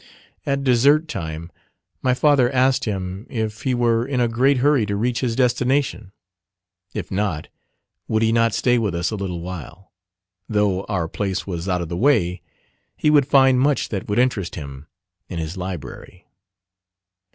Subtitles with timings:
[0.47, 1.51] At dessert time
[2.01, 6.11] my father asked him if he were in a great hurry to reach his destination:
[6.95, 7.49] if not,
[8.07, 9.91] would he not stay with us a little while:
[10.49, 12.41] though our place was out of the way,
[12.97, 14.87] he would find much that would interest him
[15.29, 16.25] in his library.